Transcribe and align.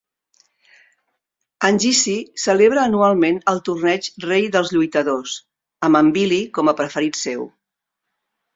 En 1.69 1.77
Geese 1.83 2.15
celebra 2.45 2.85
anualment 2.89 3.37
el 3.53 3.61
torneig 3.69 4.09
"Rei 4.25 4.49
dels 4.57 4.73
lluitadors" 4.79 5.37
amb 5.91 6.03
en 6.03 6.13
Billy 6.19 6.43
com 6.59 6.75
a 6.75 6.79
preferit 6.83 7.25
seu. 7.25 7.49